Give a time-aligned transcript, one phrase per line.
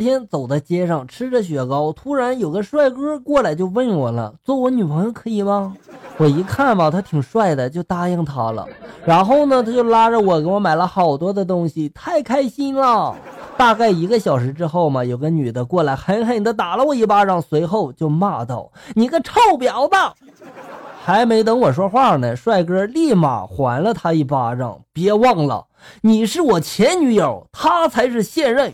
[0.00, 5.76] 天走在街上吃着雪糕，突然有个帅哥过来就问我了：“做我女朋友可以吗？”
[6.16, 8.66] 我一看吧，他挺帅的，就答应他了。
[9.04, 13.14] 然后呢，他就拉着我给我买了好多的东西，太开心了。
[13.56, 19.96] 大概一个小时之后嘛，有个女的过来狠狠的打了我一巴掌，随后就骂道：“你个臭婊子！”
[21.02, 24.78] 还没等我说话呢，帅哥立马还了他一巴掌。
[24.92, 25.66] 别忘了，
[26.02, 28.72] 你是我前女友，她才是现任。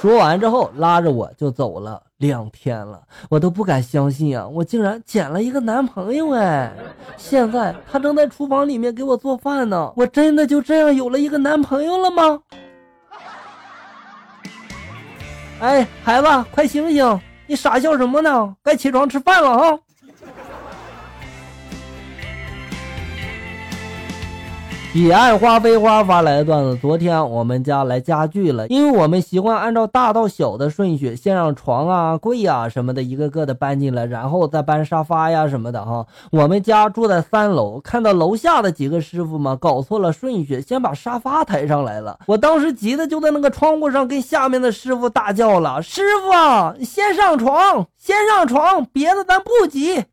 [0.00, 2.02] 说完之后，拉着我就走了。
[2.16, 6.72] 两天了，我都不敢相信啊，我竟然捡了一个男朋友哎！
[7.18, 9.92] 现在他正在厨房里面给我做饭呢。
[9.96, 12.40] 我真的就这样有了一个男朋友了吗？
[15.60, 17.20] 哎，孩子，快醒醒！
[17.46, 18.56] 你傻笑什么呢？
[18.62, 19.78] 该起床吃饭了啊！
[24.92, 36.04] 彼岸花飞花发来的段子：昨天我们家来家具了，因为我们习惯按照大到小的顺序，先让床啊、柜啊什么的一个个的搬进来，然后再搬沙发呀什么的哈。
[36.32, 42.18] 我们家住在三楼，看到楼下的几个师傅嘛搞错了顺序，先把沙发抬上来了。
[42.26, 50.04] 我当时急的就在那个窗户上跟下面的师傅大叫了：“师傅啊，先上床，先上床，别的咱不急。”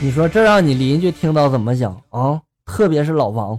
[0.00, 2.40] 你说这让你邻居听到怎么想啊？
[2.64, 3.58] 特别是老王。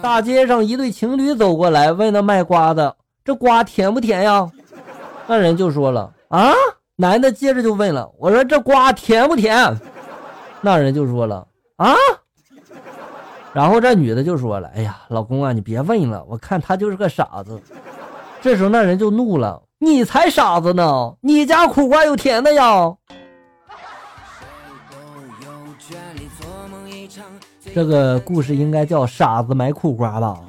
[0.00, 4.50] 大街上一对情侣走过来，问那卖瓜的：“这瓜甜不甜呀？”
[5.26, 6.52] 那人就说了：“啊。”
[6.96, 9.78] 男的接着就问了：“我说这瓜甜不甜？”
[10.62, 11.94] 那人就说了：“啊。”
[13.52, 17.60] 然后这女的就说了：“哎呀，老公啊，你别问了，我看他就是个傻子。”
[18.40, 19.62] 这时候那人就怒了。
[19.78, 21.14] 你才傻子呢！
[21.20, 22.94] 你家苦瓜有甜的呀？
[27.74, 30.40] 这个故事应该叫《傻子买苦瓜》吧？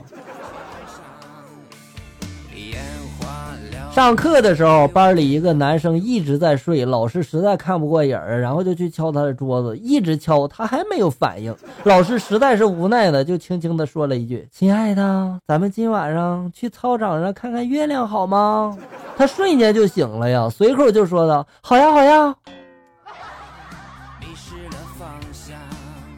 [3.98, 11.56] 上课的时候，班里一个男生一直在睡，老师实在看不过眼儿，然后就去敲他的桌子，一直敲，他还没有反应。
[11.84, 18.78] 老师实在是无奈的，就轻轻的说了一句：“亲爱的，咱们今晚上去操场上看看月亮好吗？”
[19.18, 22.36] 他瞬间就醒了呀，随口就说道：“好呀，好呀。”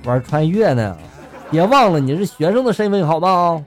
[0.04, 0.98] 玩穿越呢，
[1.50, 3.64] 别忘了你是学生的身份好吗？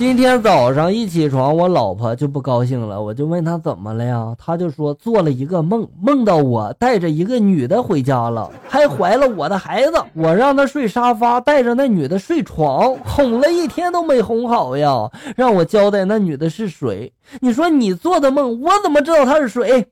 [0.00, 4.34] 今天早上一起床，我老婆就不高兴了，我就问她怎么了呀？
[4.38, 10.02] 她就说做了一个梦，梦到我带着一个女的回家了，还怀了我的孩子。
[10.14, 15.06] 我让她睡沙发，带着那女的睡床，哄了一天都没哄好呀。
[15.36, 17.12] 让我交代那女的是谁？
[17.40, 19.86] 你说你做的梦，我怎么知道她是谁？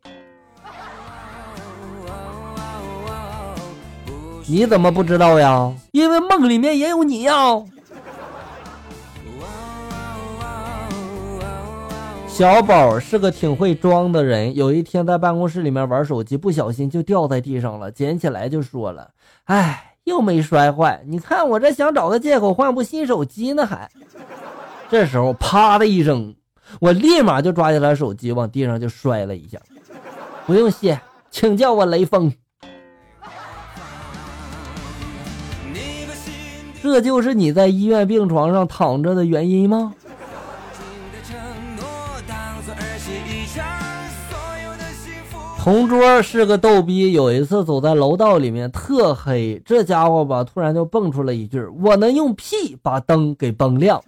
[4.46, 5.70] 你怎么不知道呀？
[5.92, 7.62] 因为梦里面也有你呀。
[12.38, 14.54] 小宝是个挺会装的人。
[14.54, 19.10] 有一天在办公室里面玩手机，不小心就掉在地上了，捡起来就说了
[19.46, 21.02] ：“哎，又没摔坏。
[21.08, 23.90] 你看我这想找个借口换部新手机呢，还……”
[24.88, 26.32] 这时候啪的一声，
[26.80, 29.58] 我立马就抓起来手机往地上就摔了一下。
[30.46, 31.00] 不用谢，
[31.32, 32.32] 请叫我雷锋。
[36.80, 39.92] 这就是你在医院病床上躺着的原因吗？
[45.68, 54.02] 同桌是个逗逼，有一次走在楼道里面特黑，这家伙吧突然就蹦出了一句：“我能用屁把灯给崩亮。”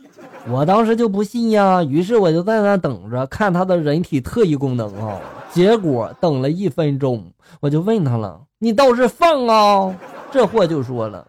[0.49, 5.21] 我当时就不信呀，于是我就在那等着看他的人体特异功能啊。
[5.53, 9.95] 结果等了一分钟，我就问他了：“你倒是放啊！”
[10.33, 11.27] 这货就说了：“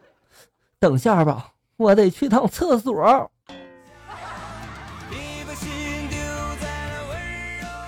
[0.80, 3.30] 等下吧，我得去趟厕所。”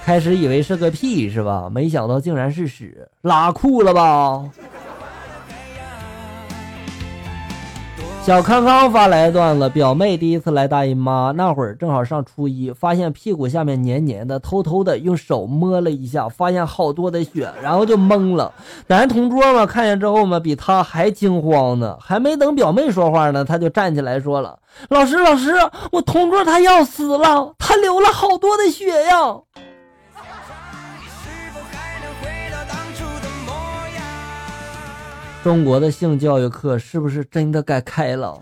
[0.06, 1.69] 开始以为是个屁是吧？
[1.72, 4.44] 没想到竟然是屎，拉裤了吧？
[8.22, 18.54] 小康康发来段子：表妹第一次来大姨妈，那会儿正好上初一，发现屁股下面黏黏的，偷偷的用手摸了一下，发现好多的血，然后就懵了。
[18.88, 21.98] 男同桌嘛，看见之后嘛，比他还惊慌呢。
[22.00, 25.54] 还没等表妹说话呢，他就站起来说了：“老师，老师，
[25.92, 29.36] 我同桌他要死了，他流了好多的血呀！”
[35.44, 38.40] 中国的性教育课是不是真的该开了？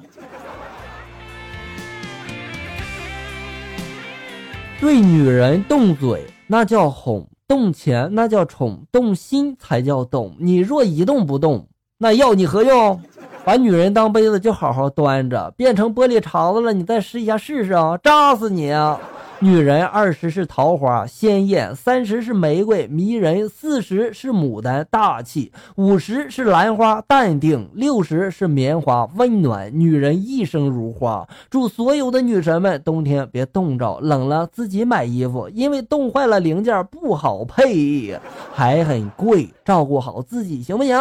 [4.80, 10.36] 对女人动嘴那叫哄，动钱那叫宠，动心才叫懂。
[10.40, 11.68] 你若一动不动，
[11.98, 13.02] 那要你何用？
[13.44, 19.00] 把女人当杯子就好好端着，变成玻璃碴子了，你再试一下试试啊，炸死你啊！
[19.44, 29.72] 女人二十是桃花鲜艳，三十是玫瑰迷人，四十是牡丹大气，五十是兰花淡定，六十是棉花温暖。
[29.74, 31.28] 女人一生如花。
[31.50, 38.16] 祝所有的女神们冬天别冻着，冷了自己买衣服，因为冻坏了零件不好配，
[38.54, 39.50] 还很贵。
[39.66, 40.96] 照顾好自己行不行？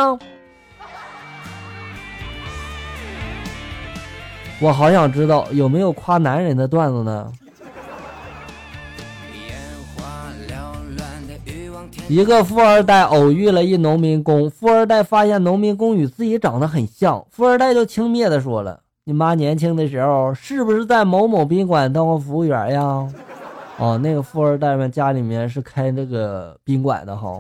[4.63, 7.31] 我好想知道有没有夸男人的段子呢？
[12.11, 23.07] 一个富二代偶遇了一农民工，富二代发现农民工与自己长得很像，富二代就轻蔑的说了：“你妈年轻的时候是不是在某某宾馆当过服务员呀？”
[23.79, 27.39] 哦，那个富二代们家里面是开这个宾馆的哈。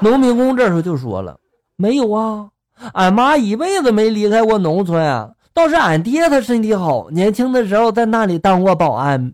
[0.00, 1.38] 农民工这时候就说了
[1.76, 2.50] ：“没有啊，
[2.92, 9.32] 俺妈一辈子没离开过农村，倒是俺爹他身体好，年轻的时候在那里当过保安。”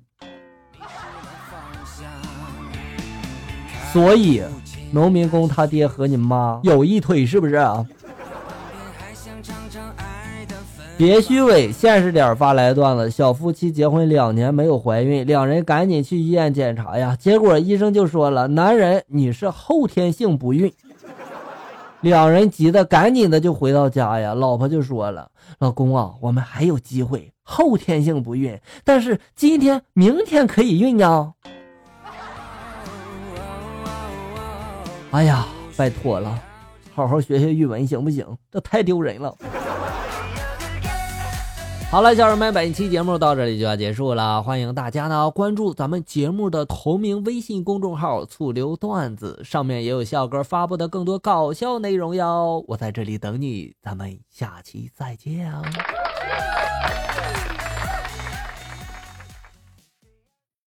[3.93, 4.41] 所以。
[4.93, 7.61] 农民工他爹和你妈有一腿是不是？
[10.99, 13.11] 别虚伪，现实点发来段子。
[13.11, 20.73] 小夫妻结婚两年没有怀孕，两人赶紧去医院检查呀，结果医生就说了：“男人你是后天性不孕。”
[22.01, 25.31] 两人急得赶紧的就回到家呀，老婆就说了
[25.61, 31.35] ：“老公啊，我们还有机会，后天性不孕，但是今天、明天可以孕呀。”
[35.17, 35.47] 哎呀，
[35.79, 36.39] 拜托了，
[36.95, 38.23] 好好学学语文行不行？
[38.53, 39.35] 这太丢人了。
[41.91, 44.43] 好了，小人们，本期节目到这里就要结束了。
[44.43, 52.63] 欢迎大家呢关注咱们节目的同名微信公众号“醋溜段子”，上面也有笑哥发布的更多搞笑内容哟。
[52.69, 55.51] 我在这里等你，咱们下期再见。